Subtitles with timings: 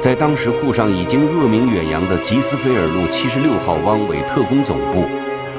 [0.00, 5.04] 在当时沪上已经恶名远扬的吉斯菲尔路七十六号汪伪特工总部，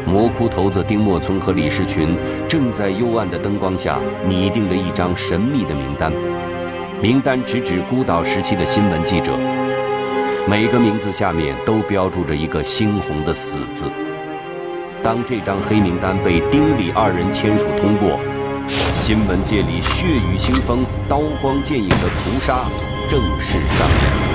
[0.06, 2.16] 魔窟头子丁默村和李士群
[2.48, 6.12] 正在幽暗的灯光下拟定着一张神秘的名单。
[7.02, 9.34] 名单直指孤岛时期的新闻记者，
[10.48, 13.92] 每个名字下面都标注着一个猩红的“死”字。
[15.04, 18.18] 当这张黑名单被丁、李二人签署通过，
[18.94, 22.66] 新闻界里血雨腥风、刀光剑影的屠杀
[23.10, 24.29] 正式上演。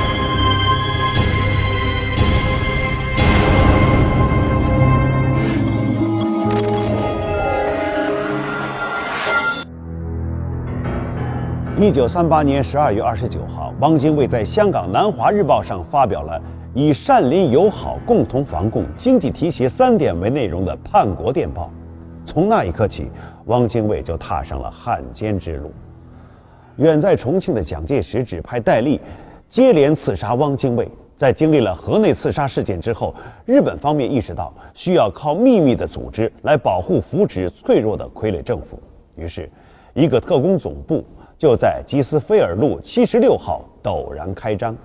[11.77, 16.41] 一九三八年十二月二十九号，汪精卫在香港《南华日报》上发表了
[16.73, 21.69] 以善邻友好、共同防共、经济提携三点为内容的叛国电报。
[22.25, 23.11] 从那一刻起，
[23.47, 25.73] 汪精卫就踏上了汉奸之路。
[26.77, 29.01] 远在重庆的蒋介石指派戴笠
[29.49, 30.89] 接连刺杀汪精卫。
[31.17, 33.13] 在经历了河内刺杀事件之后，
[33.45, 38.79] 日本方面意识到需要靠秘密的组织来保护、扶植脆弱的傀儡政府，
[39.17, 39.51] 于是，
[39.93, 41.05] 一个特工总部。
[41.37, 44.77] 就在吉斯菲尔路七十六号陡然开张，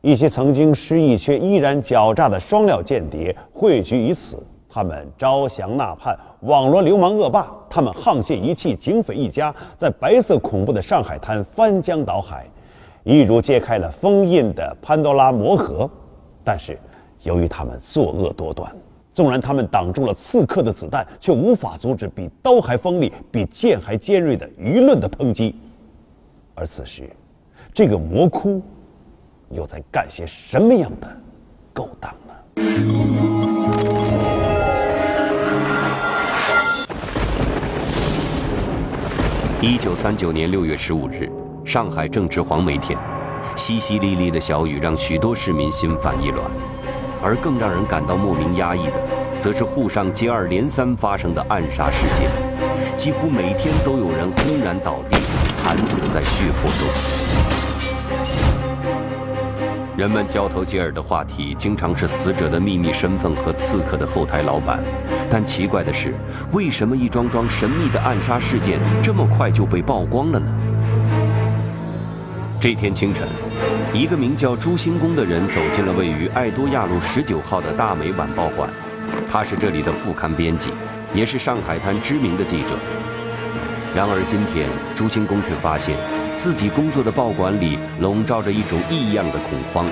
[0.00, 4.42] 一些曾经失意却依然狡诈的双料间谍汇聚于此。
[4.72, 7.50] 他们招降纳叛，网罗流氓恶霸。
[7.68, 12.46] 他们沆瀣一气，警匪一家，在白色恐怖的上海滩翻江倒海，
[13.02, 15.90] 一如揭开了封印的潘多拉魔盒。
[16.44, 16.78] 但是，
[17.22, 18.72] 由于他们作恶多端。
[19.20, 25.54] 纵然他们挡住了刺客的子弹，却无法阻止比刀还锋利、比剑还尖锐的舆论的抨击。
[26.54, 27.02] 而此时，
[27.74, 28.62] 这个魔窟
[29.50, 31.16] 又在干些什么样的
[31.70, 32.32] 勾当呢？
[39.60, 41.30] 一九三九年六月十五日，
[41.62, 42.98] 上海正值黄梅天，
[43.54, 46.50] 淅淅沥沥的小雨让许多市民心烦意乱。
[47.22, 48.94] 而更让人感到莫名压抑的，
[49.38, 52.30] 则是沪上接二连三发生的暗杀事件，
[52.96, 55.18] 几乎每天都有人轰然倒地，
[55.52, 56.88] 惨死在血泊中。
[59.96, 64.82] 人们交头接耳的话题，经常是死者的秘密身份和刺客的后台老板。
[65.28, 66.14] 但奇怪的是，
[66.52, 70.50] 为什么一桩桩神秘的暗杀事件这么快就被曝光了呢？
[72.58, 73.28] 这天清晨。
[73.92, 78.70] 一个名叫朱兴公的人走进了位于爱多亚路十九号的大美晚报馆，
[79.28, 80.70] 他是这里的副刊编辑，
[81.12, 82.78] 也是上海滩知名的记者。
[83.92, 85.96] 然而今天，朱兴公却发现，
[86.36, 89.84] 自己工作的报馆里笼罩着一种异样的恐慌，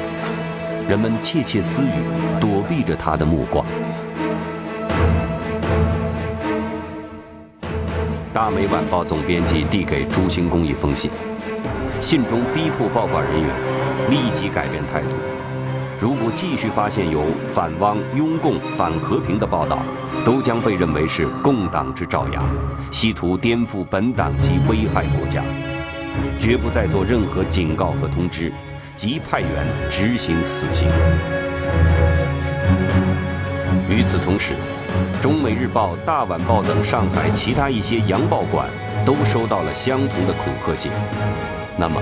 [0.89, 3.67] 人们窃窃私语，躲避着他的目光。
[8.33, 11.11] 大美晚报总编辑递给朱兴公一封信。
[12.01, 13.51] 信中逼迫报馆人员
[14.11, 15.09] 立即改变态度，
[15.99, 19.79] 如果继续发现有反汪、拥共、反和平的报道，
[20.25, 22.43] 都将被认为是共党之爪牙，
[22.91, 25.43] 企图颠覆本党及危害国家，
[26.39, 28.51] 绝不再做任何警告和通知，
[28.97, 29.51] 即派员
[29.91, 30.89] 执行死刑。
[33.91, 34.55] 与此同时，
[35.21, 38.69] 《中美日报》《大晚报》等上海其他一些洋报馆
[39.05, 40.91] 都收到了相同的恐吓信。
[41.77, 42.01] 那么，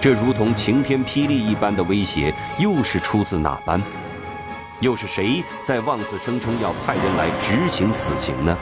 [0.00, 3.78] 这如同晴天霹雳一般的威胁，又是出自哪般？
[4.80, 8.56] 又是谁在妄自声称要派人来执行死刑呢？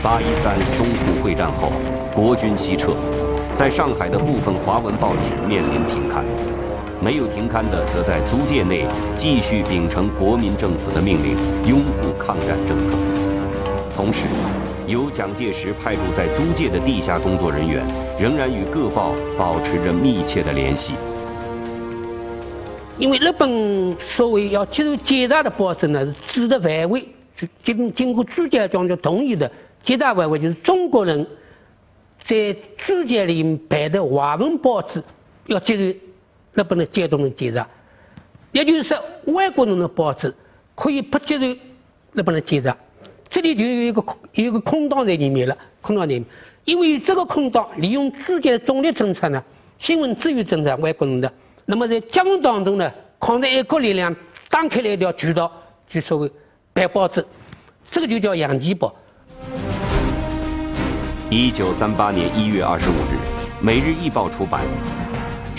[0.00, 1.72] 八一三淞沪会战后，
[2.14, 2.94] 国军西撤，
[3.56, 6.24] 在上海的部分华文报纸面临停刊，
[7.02, 8.86] 没有停刊的，则在租界内
[9.16, 11.36] 继续秉承国民政府的命令，
[11.66, 12.94] 拥护抗战政策，
[13.94, 14.26] 同时。
[14.86, 17.86] 由蒋介石派驻在租界的地下工作人员，
[18.18, 20.94] 仍然与各报保持着密切的联系。
[22.98, 27.08] 因为日本所谓要接受检查的报纸呢，是指的范围，
[27.62, 29.48] 经经过租界将军同意的
[29.84, 31.24] 检查范围，就是中国人
[32.24, 35.00] 在租界里办的华文报纸
[35.46, 35.98] 要接受
[36.54, 37.64] 日本的监督的检查，
[38.50, 40.34] 也就是说，外国人的报纸
[40.74, 41.46] 可以不接受
[42.12, 42.76] 日本的检查。
[43.30, 45.56] 这里就有一个空，有一个空档在里面了。
[45.80, 46.24] 空档里面，
[46.64, 49.42] 因为这个空档利用自己的中立政策呢，
[49.78, 51.32] 新闻自由政策，外国人的。
[51.64, 54.14] 那么在江当中呢，抗战爱国力量
[54.48, 55.50] 打开了一条渠道，
[55.88, 56.30] 就所谓
[56.72, 57.24] 白报纸，
[57.88, 58.88] 这个就叫《洋基报》。
[61.30, 62.96] 一九三八年一月二十五日，
[63.64, 64.62] 《每日一报》出版。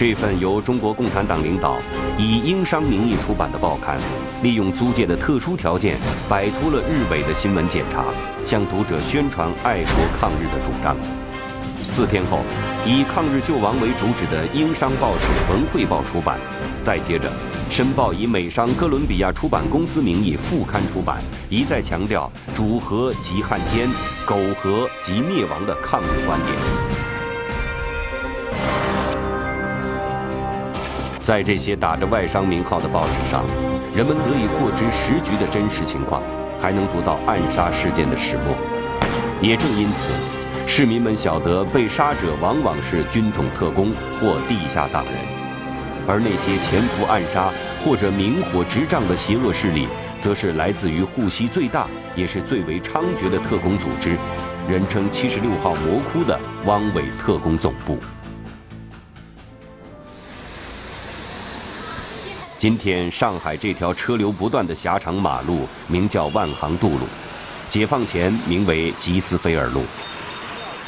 [0.01, 1.77] 这份由中国共产党领导
[2.17, 3.99] 以英商名义出版的报刊，
[4.41, 5.95] 利用租界的特殊条件，
[6.27, 8.05] 摆脱了日伪的新闻检查，
[8.43, 10.97] 向读者宣传爱国抗日的主张。
[11.83, 12.39] 四天后，
[12.83, 16.39] 以抗日救亡为主旨的英商报纸《文汇报》出版。
[16.81, 17.29] 再接着，
[17.69, 23.87] 《申报》以美商哥伦比亚出版公司名义副刊出版，一再强调主和即汉奸、
[24.25, 27.00] 苟和即灭亡的抗日观点。
[31.31, 33.45] 在这些打着外商名号的报纸上，
[33.95, 36.21] 人们得以获知时局的真实情况，
[36.59, 38.53] 还能读到暗杀事件的始末。
[39.41, 40.13] 也正因此，
[40.67, 45.13] 市民们晓得被杀者往往是军统特工或地下党人，
[46.05, 47.49] 而那些潜伏暗杀
[47.81, 49.87] 或者明火执仗的邪恶势力，
[50.19, 54.17] 则是来自于沪西最大也是最为猖獗的特工组织，
[54.67, 57.97] 人称“七十六号魔窟”的汪伪特工总部。
[62.61, 67.07] 今天上海这条车流不断的狭长马路名叫万航渡路，
[67.67, 69.81] 解放前名为吉斯菲尔路。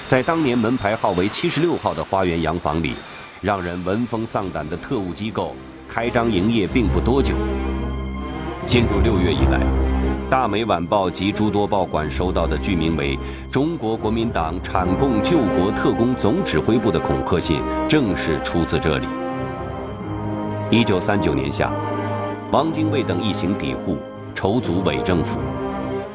[0.05, 2.93] 在当年门牌号为七十六号的花园洋房里，
[3.41, 5.55] 让人闻风丧胆的特务机构
[5.89, 7.33] 开张营业并不多久。
[8.67, 9.57] 进入六月以来，
[10.29, 13.17] 《大美晚报》及诸多报馆收到的剧名为
[13.51, 17.59] “中国国民党产共救国特工总指挥部”的恐吓信，
[17.89, 19.07] 正是出自这里。
[20.73, 21.71] 一九三九年夏，
[22.51, 23.95] 汪精卫等一行抵沪，
[24.33, 25.37] 筹组伪政府，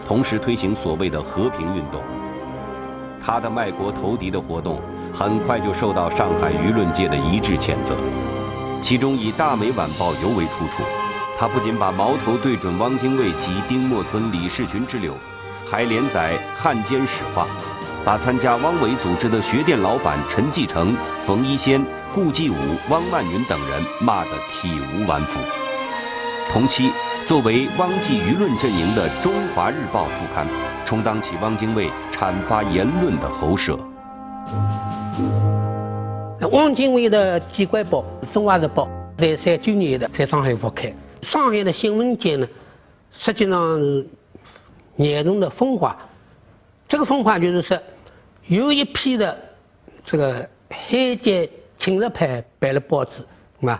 [0.04, 2.02] 同时推行所谓的和平运动。
[3.24, 4.80] 他的卖国投敌的活动，
[5.14, 7.94] 很快就受到上海舆论界的一致谴责。
[8.82, 10.82] 其中以《大美晚报》尤为突出，
[11.38, 15.14] 他不仅把矛头对准汪精卫及丁默村、李士群之流，
[15.64, 17.46] 还连载汉奸史话。
[18.08, 20.96] 把参加汪伪组织的学店老板陈继承、
[21.26, 21.84] 冯一仙、
[22.14, 22.54] 顾继武、
[22.88, 25.38] 汪曼云等人骂得体无完肤。
[26.50, 26.90] 同期，
[27.26, 30.46] 作为汪继舆论阵营的《中华日报》副刊，
[30.86, 33.78] 充当起汪精卫阐发言论的喉舌。
[36.50, 38.02] 汪精卫的机关报
[38.32, 38.88] 《中华日报》
[39.20, 40.90] 在三九年的在上海复刊，
[41.20, 42.48] 上海的新闻界呢，
[43.12, 43.78] 实际上
[44.96, 45.94] 严重的分化，
[46.88, 47.78] 这个分化就是说。
[48.48, 49.36] 有一批的
[50.02, 51.46] 这个海监
[51.76, 53.22] 亲日派办了报纸，
[53.60, 53.78] 啊，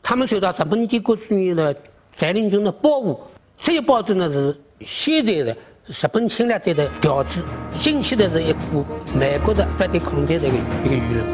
[0.00, 1.76] 他们受到日本帝国主义的
[2.16, 3.20] 占领军的保护。
[3.58, 7.42] 这些报纸呢是现在的日本侵略者的调子，
[7.74, 11.26] 兴起的是一股美国的反对抗战的一个一个舆论。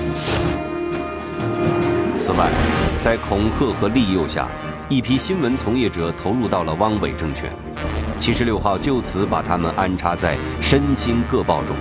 [2.16, 2.50] 此外，
[2.98, 4.48] 在恐吓和利诱下，
[4.88, 7.54] 一批新闻从业者投入到了汪伪政权。
[8.18, 11.76] 七十六号就此把他们安插在身心各报中。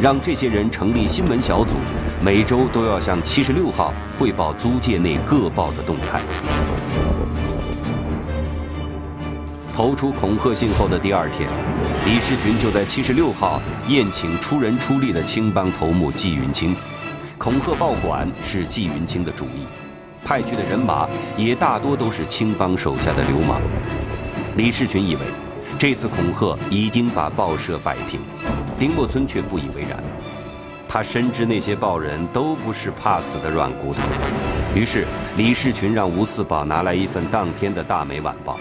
[0.00, 1.74] 让这些人成立新闻小组，
[2.22, 6.20] 每周都要向七十六号汇报租界内各报的动态。
[9.74, 11.50] 投出恐吓信后的第二天，
[12.06, 16.76] 李士群就在七十六号宴请出人出力的青帮头目纪云清。
[17.36, 19.66] 恐吓报馆是纪云清的主意，
[20.24, 23.60] 派去的人马也大多都是青帮手下的流氓。
[24.56, 25.22] 李士群以为，
[25.76, 28.20] 这次恐吓已经把报社摆平。
[28.78, 30.00] 丁默村却不以为然，
[30.88, 34.00] 他深知那些报人都不是怕死的软骨头，
[34.72, 35.04] 于是
[35.36, 38.58] 李士群让吴四宝拿来一份当天的大美晚报。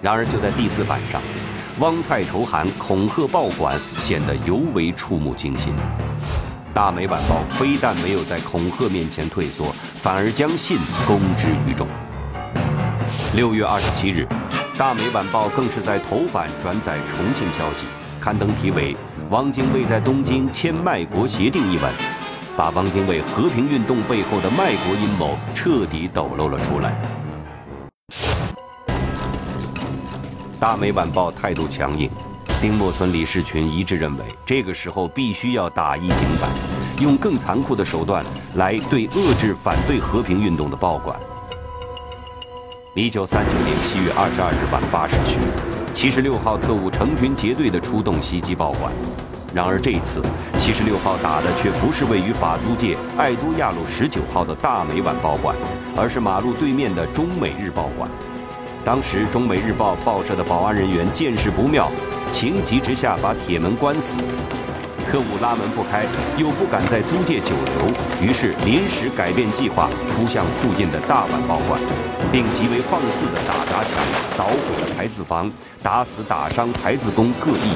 [0.00, 1.20] 然而就在第四版上，
[1.80, 5.74] 汪太投函恐吓报馆显得尤为触目惊心。
[6.72, 10.78] 大美晚报非但没有在恐吓面前退缩，反而将信
[11.08, 11.88] 公之于众。
[13.34, 14.28] 六月二十七日，
[14.78, 17.86] 大美晚报更是在头版转载重庆消息，
[18.20, 18.96] 刊登题为。
[19.30, 21.88] 汪精卫在东京签卖国协定一文，
[22.56, 27.00] 把汪精卫和平运动背后的卖国阴谋彻底抖露了出来。
[30.58, 32.10] 大美晚报态度强硬，
[32.60, 36.50] 丁默村、李士群一致认为，这个时候必须要打一警板，
[37.00, 38.24] 用更残酷的手段
[38.56, 41.16] 来对遏制反对和平运动的报馆。
[42.96, 45.38] 一九三九年七月二十二日晚八时许。
[45.92, 48.90] 七十六号特务成群结队地出动袭击报馆，
[49.52, 50.22] 然而这次，
[50.56, 55.54] 七十六号打的却不是位于法租界爱都亚路十九号的大美晚报馆，
[55.96, 58.08] 而是马路对面的中美日报馆。
[58.82, 61.90] 当时中美日报报社的保安人员见势不妙，
[62.30, 64.16] 情急之下把铁门关死。
[65.10, 66.06] 特务拉门不开，
[66.38, 71.80] 又不敢在租界久留，于是临时改变计划，扑向附近的大晚报馆，
[72.30, 73.98] 并极为放肆地打砸抢，
[74.38, 75.50] 捣毁了牌子房，
[75.82, 77.74] 打死打伤牌子工各一名。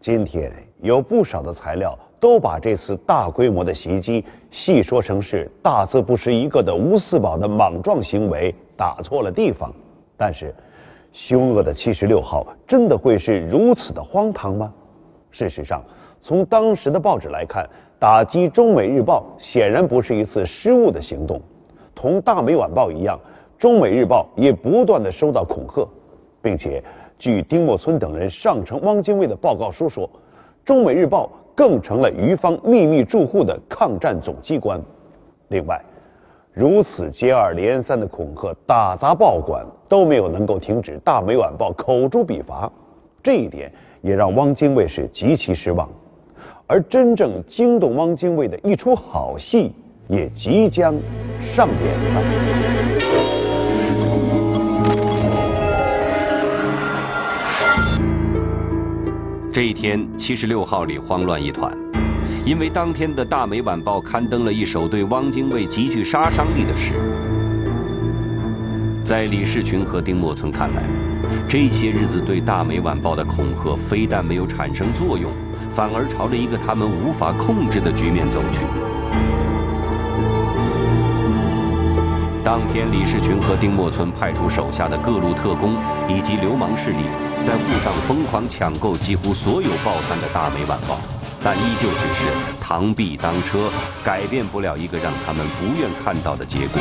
[0.00, 0.52] 今天
[0.82, 9.72] 有不少的材料都把这次大规模的袭击细说成是大字不识一个的吴四宝的莽撞行为打错了地方，
[10.16, 10.54] 但是，
[11.12, 14.72] 凶恶的七十六号真的会是如此的荒唐吗？
[15.30, 15.82] 事实上，
[16.20, 17.68] 从当时的报纸来看，
[17.98, 21.40] 打击中美日报显然不是一次失误的行动。
[21.94, 23.18] 同大美晚报一样，
[23.58, 25.88] 中美日报也不断的收到恐吓，
[26.42, 26.82] 并且
[27.18, 30.08] 据丁默村等人上呈汪精卫的报告书说，
[30.64, 34.80] 中美日报更成了余方秘密住户的抗战总机关。
[35.48, 35.82] 另外，
[36.52, 42.70] 如此接二连三的恐吓打砸报馆都没有能够停止大美晚报口诛笔伐，
[43.22, 45.88] 这一点也让汪精卫是极其失望。
[46.66, 49.72] 而真正惊动汪精卫的一出好戏。
[50.08, 50.94] 也即将
[51.40, 52.22] 上演了。
[59.52, 61.76] 这一天，七十六号里慌乱一团，
[62.44, 67.15] 因为当天的大美晚报刊登了一首对汪精卫极具杀伤力的诗。
[69.06, 70.82] 在李士群和丁默村看来，
[71.48, 75.30] 这些日子对大美晚报的恐吓非但没有产生作用，
[75.72, 78.66] 反而朝着一个他们无法控制的局面走去。
[82.42, 85.76] 当天，李士群和丁默村派出手下的各路特工
[86.08, 87.04] 以及流氓势力，
[87.44, 90.98] 在沪上疯狂抢购几乎所有报刊的大美晚报，
[91.44, 92.24] 但依旧只是
[92.60, 93.70] 螳臂当车，
[94.02, 96.80] 改变不了一个让他们不愿看到的结果。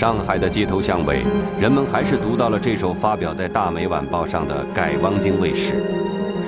[0.00, 1.22] 上海的街头巷尾，
[1.60, 5.74] 人们还是读到了这首发表在大美晚报上的改汪精卫诗，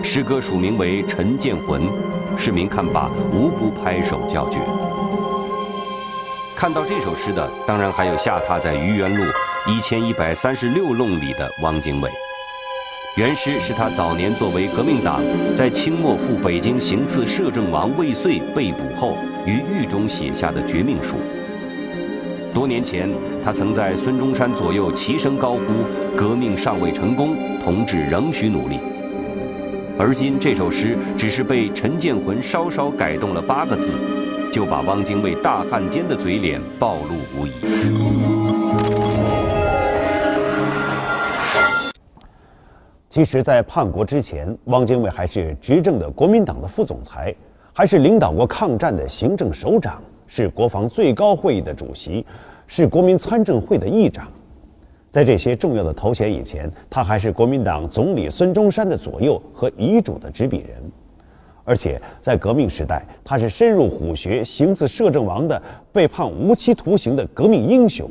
[0.03, 1.83] 诗歌署名为《陈建魂》。
[2.35, 4.59] 市民看罢，无不拍手叫绝。
[6.57, 9.23] 看到这首诗的，当然还有下榻在愚园路
[9.67, 12.11] 一千一百三十六弄里的汪精卫。
[13.19, 15.21] 原诗是他早年作为革命党
[15.55, 21.17] 在清末赴北京行刺摄政王魏遂被捕后于狱中写下的绝命书。
[22.53, 23.09] 多年前，
[23.43, 25.61] 他曾在孙中山左右齐声高呼
[26.17, 28.79] ：“革命尚未成功，同志仍需努力。”
[29.99, 33.97] 而今这首诗只是被陈建魂稍稍改动了八个字，
[34.53, 37.53] 就把汪精卫大汉奸的嘴脸暴露无遗。
[43.09, 47.35] 其实，在叛国之前，汪精卫还是执政的国民党的副总裁，
[47.73, 50.03] 还是领导过抗战的行政首长，
[50.35, 52.25] 是国防最高会议的主席，
[52.67, 54.27] 是国民参政会的议长。
[55.11, 60.83] 在这些重要的头衔以前，他还是国民党总理孙中山的左右和遗嘱的执笔人，
[61.65, 65.63] 而且在革命时代，他是深入虎穴、行刺摄政王的
[65.93, 68.09] 被判无期徒刑的革命英雄。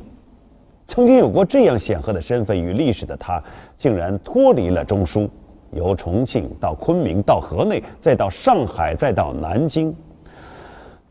[0.85, 3.43] 曾经有过这样显赫的身份与历史的他，
[3.75, 5.27] 竟然脱离了中枢，
[5.71, 9.91] 由重庆到昆明，到河内，再到上海，再到南京，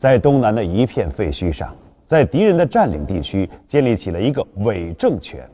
[0.01, 1.77] 在东南的一片废墟上，
[2.07, 5.47] 在敌人的占领地区，建立起了一个伪政权。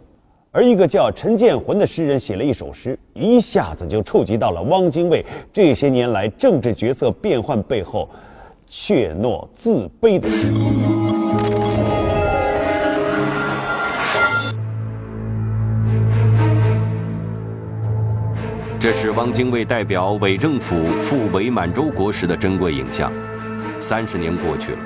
[0.52, 8.08] 而一个叫陈建魂的诗人写了一首诗，一下子就触及到了汪精卫这些年来政治角色变换背后
[8.68, 10.54] 怯懦自卑的心。
[18.78, 23.12] 这是汪精卫代表伪政府赴伪满洲国时的珍贵影像。
[23.78, 24.78] 三十年过去了。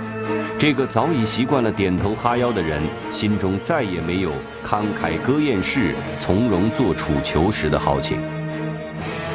[0.59, 4.30] 这个早已习惯了点头哈腰的人，心中再也没有
[4.64, 8.18] 慷慨歌宴士、从容做楚囚时的豪情。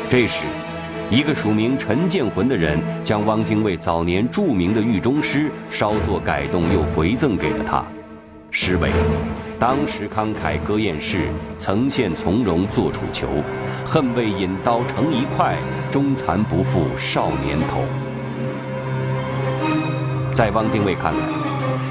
[0.07, 0.45] 这时，
[1.09, 7.83] 一个署名陈建魂的人将汪精卫早年著名的狱中诗稍作改动，又回赠给了他。
[8.51, 8.91] 诗为：
[9.59, 13.27] 当时慷慨歌宴士，曾现从容做楚囚。
[13.85, 15.57] 恨为引刀成一块，
[15.91, 17.81] 终残不复少年头。
[20.35, 21.19] 在汪精卫看来，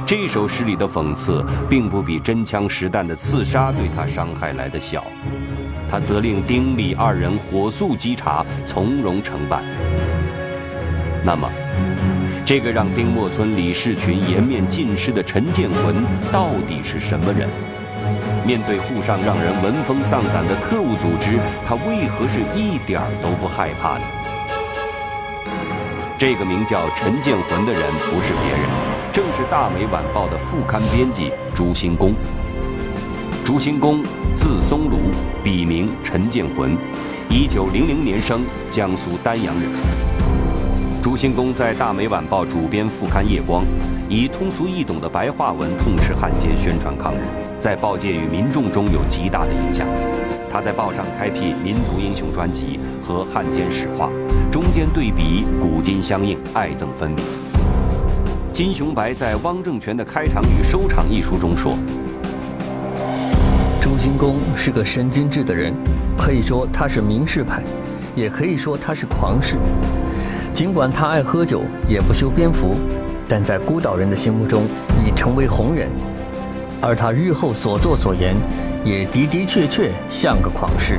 [0.05, 5.03] 这首诗里的讽刺并不比真枪实弹的刺杀对他伤害来的小。
[5.91, 9.63] 他责令丁李二人火速稽查，从容承办。
[11.25, 11.49] 那么，
[12.45, 17.49] 这个让丁默村李士群颜面尽失的陈建魂到底是什么人？
[18.45, 24.05] 面对沪上让人闻风丧胆的特务组织，他为何是一点儿都不害怕呢？
[26.27, 28.61] 这个名叫陈建魂的人不是别人，
[29.13, 32.15] 正是《大美晚报》的副刊编辑朱兴公。
[33.45, 34.03] 朱兴公
[34.35, 34.95] 字松庐，
[35.43, 36.79] 笔名陈建魂，
[37.29, 38.41] 一九零零年生，
[38.71, 39.65] 江苏丹阳人。
[41.03, 43.63] 朱兴公在《大美晚报》主编副刊《夜光》，
[44.09, 47.19] 以通俗易懂的白话文痛斥汉奸，宣传抗日，
[47.61, 49.87] 在报界与民众中有极大的影响。
[50.55, 54.09] 他在报上开辟民族英雄专辑和汉奸史话，
[54.53, 57.25] 中间对比古今相应，爱憎分明。
[58.53, 61.77] 金雄白在《汪政权的开场与收场》一书中说
[63.83, 65.75] ：“朱金公是个神经质的人，
[66.17, 67.61] 可以说他是名士派，
[68.15, 69.57] 也可以说他是狂士。
[70.55, 72.77] 尽管他爱喝酒，也不修边幅，
[73.29, 74.63] 但在孤岛人的心目中
[75.05, 75.91] 已成为红人。
[76.81, 78.37] 而他日后所作所言，
[78.85, 80.99] 也的的确确像个狂士。”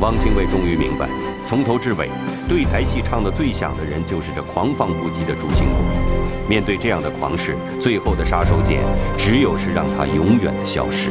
[0.00, 1.08] 汪精卫终于明白，
[1.44, 2.08] 从头至尾。
[2.48, 5.78] 对台戏唱的最响的人，就是这狂放不羁的朱兴国。
[6.48, 8.78] 面对这样的狂士，最后的杀手锏，
[9.16, 11.10] 只有是让他永远的消失。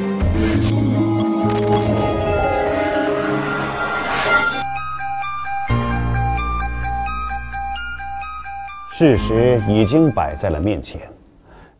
[8.91, 11.01] 事实已经摆在了面前，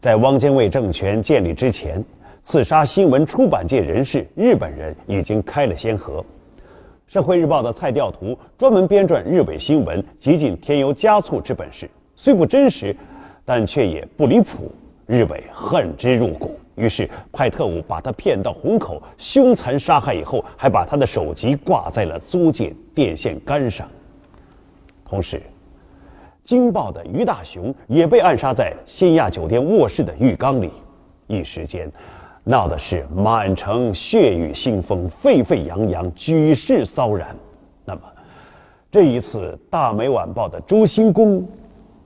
[0.02, 2.04] 在汪精卫政权建立之前，
[2.42, 6.26] 刺杀新闻出版界人士日本人已经开了先河。
[7.06, 12.96] 社会日报的蔡调图专门编撰日伪新闻，极尽添油加醋之本事，虽不真实，
[13.46, 14.72] 但却也不离谱。
[15.06, 23.88] 日伪恨之入骨，于是派特务把他骗到虹口，凶残杀害以后，还把他的首级挂在了租界电线杆上。
[25.06, 25.38] 同时，
[26.44, 30.72] 《京报》的于大雄也被暗杀在新亚酒店卧室的浴缸里，
[31.28, 31.90] 一时间。
[32.44, 37.36] 闹的是满城血雨腥风，沸沸扬扬，举世骚然。
[37.86, 38.02] 那么，
[38.90, 41.48] 这一次《大美晚报》的朱兴公，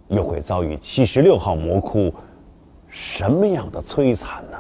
[0.10, 2.14] 又会遭遇七十六号魔窟
[2.90, 4.58] 什么样的摧残呢？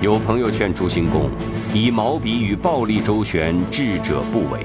[0.00, 1.28] 有朋友劝朱新公，
[1.74, 4.64] 以毛笔与暴力周旋，智者不为。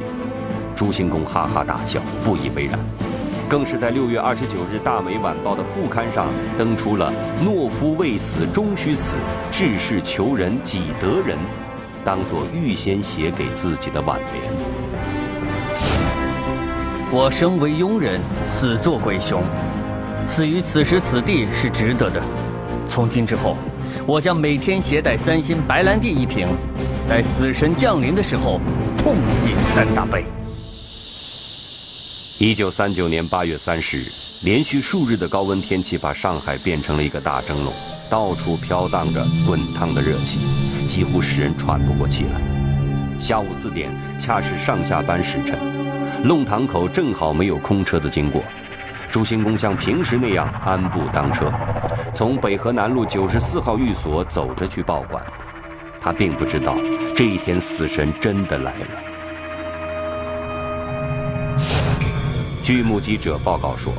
[0.75, 2.77] 朱新公哈哈大笑，不以为然，
[3.49, 7.11] 更是在六月二十九日《大美晚报》的副刊上登出了
[7.43, 9.17] “懦夫未死终须死，
[9.49, 11.35] 志士求仁己得仁”，
[12.05, 14.53] 当做预先写给自己的挽联。
[17.11, 19.41] 我生为庸人，死作鬼雄，
[20.27, 22.21] 死于此时此地是值得的。
[22.85, 23.57] 从今之后，
[24.05, 26.45] 我将每天携带三星白兰地一瓶，
[27.07, 28.59] 待死神降临的时候，
[28.97, 30.25] 痛饮三大杯。
[32.37, 34.11] 一九三九年八月三十日，
[34.43, 37.71] 连续数日的高温天气把上海变成了一个大蒸笼，
[38.09, 40.39] 到处飘荡着滚烫的热气，
[40.85, 42.41] 几乎使人喘不过气来。
[43.17, 43.89] 下午四点，
[44.19, 45.57] 恰是上下班时辰，
[46.21, 48.43] 弄堂口正好没有空车子经过。
[49.09, 51.45] 朱兴公像平时那样安步当车，
[52.13, 55.25] 从北河南路九十四号寓所走着去报馆。
[55.99, 56.77] 他并不知道，
[57.15, 58.87] 这一天死神真的来了。
[62.61, 63.93] 据目击者报告说，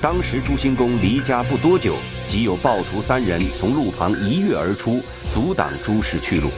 [0.00, 1.94] 当时朱兴公离家不多久，
[2.26, 6.50] 即有暴徒三人从路旁一跃而出，阻挡朱氏去路。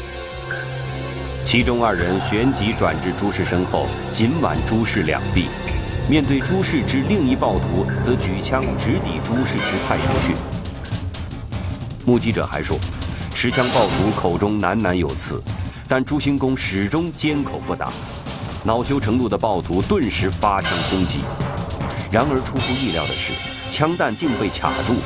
[1.44, 5.44] 其中二人旋即转至朱氏身后，紧挽朱氏两臂；
[6.08, 10.53] 面对朱氏之另一暴徒，则举枪直抵朱氏之太阳穴。
[12.06, 12.78] 目击者还说，
[13.34, 15.42] 持枪暴徒口中喃喃有词，
[15.88, 17.90] 但朱兴公始终缄口不答。
[18.62, 21.20] 恼羞成怒的暴徒顿时发枪攻击，
[22.10, 23.32] 然而出乎意料的是，
[23.70, 24.96] 枪弹竟被卡住，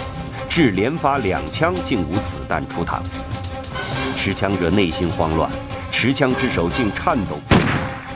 [0.48, 3.00] 至连发两枪竟无子弹出膛。
[4.16, 5.50] 持枪者内心慌乱，
[5.92, 7.58] 持枪之手竟颤抖不已，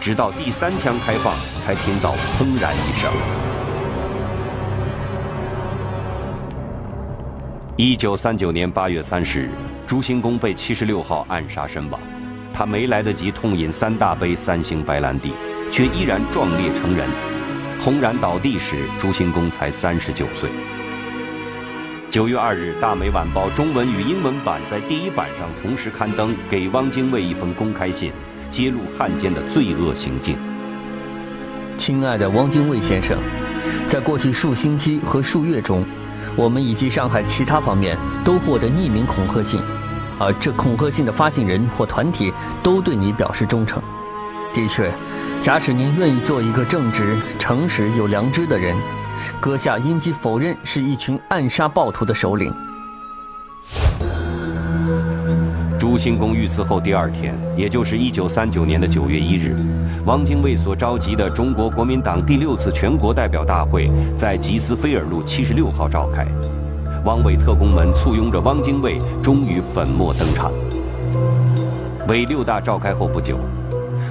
[0.01, 3.42] 直到第三枪开放，才听到砰然一声。
[7.85, 9.51] 一九三九年八月三十日，
[9.89, 12.01] 朱兴公被七十六号暗杀身亡。
[12.55, 15.33] 他没来得及痛饮三大杯三星白兰地，
[15.69, 17.09] 却依然壮烈成人。
[17.81, 20.49] 轰然倒地时，朱兴公才三十九岁。
[22.09, 28.13] 九月二日，《大美晚报》中文与英文版在第一版上同时刊登给汪精卫一封公开信，
[28.49, 30.39] 揭露汉奸的罪恶行径。
[31.77, 33.19] 亲爱的汪精卫先生，
[33.89, 35.85] 在过去数星期和数月中，
[36.37, 39.61] 我们以及上海其他方面都获得匿名恐吓信。
[40.19, 43.83] 而这恐吓信的发信人或团体都对你表示忠诚。
[44.55, 44.93] 的确，
[45.41, 48.77] 假使您愿意做一个正直、诚实、有良知的人，
[49.41, 52.55] 阁下应即否认是一群暗杀暴徒的首领。
[55.93, 59.55] 朱兴公遇刺后第二天，也就是一九三九年的九月一日，
[60.07, 66.27] 汪精卫所召集的中国国民党第六次全国代表大会在吉斯菲尔路七十六号召开。
[67.05, 70.51] 汪伪特工们簇拥着汪精卫，终于粉墨登场。
[72.09, 73.37] 伪六大召开后不久，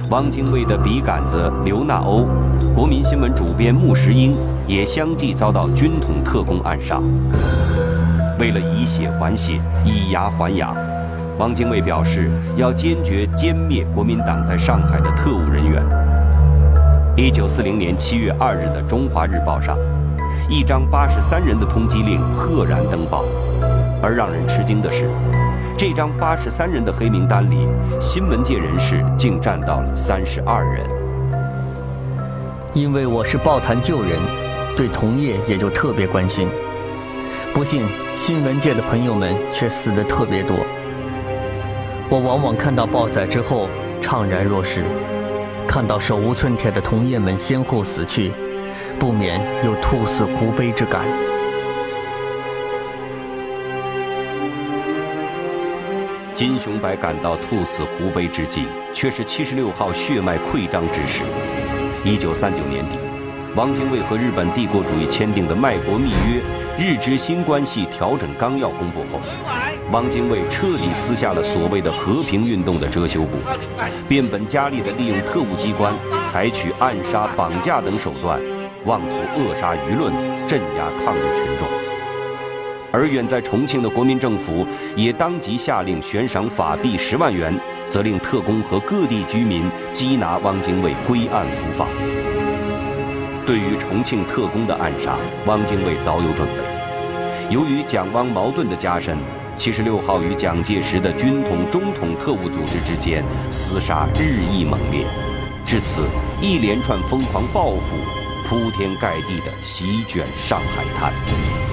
[0.08, 2.28] 汪精卫的笔杆子刘纳欧
[2.76, 4.36] 国民新闻主编穆石英
[4.68, 7.02] 也相继遭到军统特工暗杀。
[8.38, 10.72] 为了以血还血，以牙还牙，
[11.38, 15.82] 汪精卫表示要坚决歼灭国民党在上海的特务人员。
[17.16, 19.76] 一九四零年七月二日的《中华日报》上，
[20.48, 23.24] 一张八十三人的通缉令赫然登报，
[24.02, 25.08] 而让人吃惊的是，
[25.76, 27.66] 这张八十三人的黑名单里，
[28.00, 30.82] 新闻界人士竟占到了三十二人。
[32.72, 34.18] 因为我是报坛旧人，
[34.76, 36.48] 对同业也就特别关心。
[37.52, 37.82] 不幸，
[38.16, 40.56] 新闻界的朋友们却死得特别多。
[42.12, 43.70] 我往往看到报载之后
[44.02, 44.84] 怅然若失，
[45.66, 48.30] 看到手无寸铁的同业们先后死去，
[48.98, 51.06] 不免有兔死狐悲之感。
[56.34, 61.24] 金雄白感到兔死狐悲之际，却是七十六号血脉溃张之时。
[62.04, 62.98] 一九三九年底，
[63.56, 66.40] 汪精卫和日本帝国主义签订的《卖国密约》
[66.78, 69.20] 《日之新关系调整纲要》公布后，
[69.92, 73.36] 汪精卫彻底撕下了所谓的和平运动的遮羞布，
[74.08, 75.94] 变本加厉地利用特务机关，
[76.26, 78.40] 采取暗杀、绑架等手段，
[78.86, 80.12] 妄图扼杀舆论，
[80.48, 81.68] 镇压抗日群众。
[82.90, 87.54] 而远在重庆的国民政府也当即下令悬赏法币十万元。
[87.88, 91.86] 责令特工和各地居民缉拿汪精卫归案伏法。
[93.44, 97.52] 对于重庆特工的暗杀，汪精卫早有准备。
[97.52, 99.18] 由于蒋汪矛盾的加深，
[99.56, 105.04] 七十六号与蒋介石的军统、中统特务组织之间厮杀日益猛烈，
[105.64, 106.02] 至此
[106.40, 107.96] 一连串疯狂报复
[108.46, 111.71] 铺天盖地地席卷上海滩。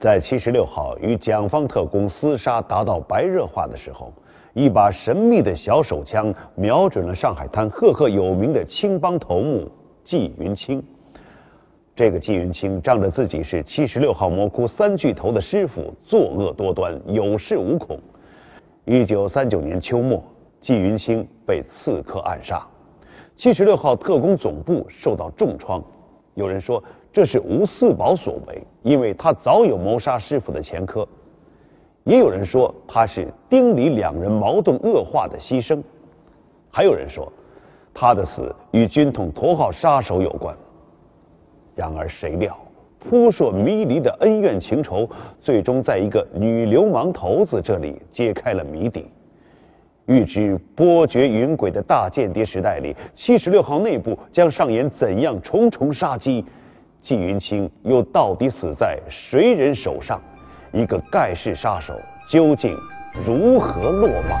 [0.00, 4.12] 在七十六号与蒋方特工厮杀达到白热化的时候，
[4.54, 9.68] 一把神秘的小手枪瞄准了上海滩赫赫有名的青帮头目
[10.04, 10.80] 纪云清。
[11.96, 17.98] 这个纪云清仗着自己是七十六号魔窟三巨头的师傅，作恶多端，有恃无恐。
[18.84, 20.22] 一九三九年秋末，
[20.60, 22.64] 纪云清被刺客暗杀，
[23.34, 25.82] 七十六号特工总部受到重创。
[26.34, 26.80] 有人说。
[27.12, 31.06] 这是吴四宝所为，因为他早有谋杀师傅的前科。
[32.04, 35.82] 也有人说他是丁李两人矛盾恶化的牺牲，
[36.70, 37.30] 还有人说
[37.92, 40.56] 他的死与军统头号杀手有关。
[41.74, 42.56] 然而谁料，
[42.98, 45.08] 扑朔迷离的恩怨情仇，
[45.40, 49.06] 最终在一个女流氓头子这里揭开了谜底。
[50.06, 56.44] 预知波谲云诡的大间谍时代里，七十六号内部将上演怎样重重杀机？
[57.00, 60.20] 纪云清又到底死在谁人手上？
[60.72, 62.76] 一个盖世杀手究竟
[63.24, 64.36] 如何落马？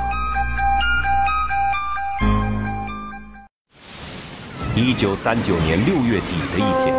[4.76, 6.94] 一九三九年六月底的一天，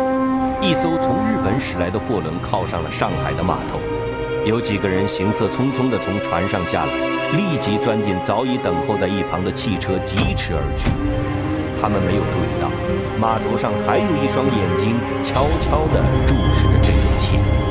[0.60, 3.78] 一艘从日本驶来的货轮靠上了上海的码头，
[4.44, 6.92] 有几个人行色匆匆地从船上下来，
[7.36, 10.90] 立即钻进早已等候在一旁的汽车，疾驰而去。
[11.80, 12.68] 他们没有注意到，
[13.18, 17.69] 码头上还有一双眼睛，悄悄地注视着这一切。